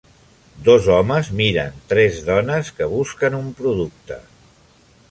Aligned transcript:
Dos 0.67 0.87
homes 0.93 1.29
miren 1.41 1.77
tres 1.93 2.17
dones 2.31 2.73
que 2.81 2.89
busquen 2.95 3.39
un 3.43 3.55
producte. 3.63 4.21